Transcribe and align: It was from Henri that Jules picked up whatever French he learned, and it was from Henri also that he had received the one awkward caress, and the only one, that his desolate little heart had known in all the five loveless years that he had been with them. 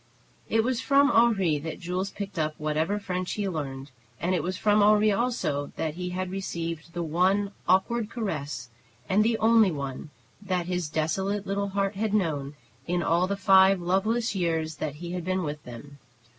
It 0.49 0.63
was 0.63 0.81
from 0.81 1.11
Henri 1.11 1.59
that 1.59 1.79
Jules 1.79 2.09
picked 2.09 2.39
up 2.39 2.55
whatever 2.57 2.97
French 2.97 3.33
he 3.33 3.47
learned, 3.47 3.91
and 4.19 4.33
it 4.33 4.41
was 4.41 4.57
from 4.57 4.81
Henri 4.81 5.11
also 5.11 5.71
that 5.75 5.93
he 5.93 6.09
had 6.09 6.31
received 6.31 6.93
the 6.93 7.03
one 7.03 7.51
awkward 7.67 8.09
caress, 8.09 8.69
and 9.07 9.23
the 9.23 9.37
only 9.37 9.69
one, 9.69 10.09
that 10.41 10.65
his 10.65 10.89
desolate 10.89 11.45
little 11.45 11.69
heart 11.69 11.93
had 11.97 12.15
known 12.15 12.55
in 12.87 13.03
all 13.03 13.27
the 13.27 13.37
five 13.37 13.79
loveless 13.79 14.33
years 14.33 14.77
that 14.77 14.95
he 14.95 15.11
had 15.11 15.23
been 15.23 15.43
with 15.43 15.61
them. 15.65 15.99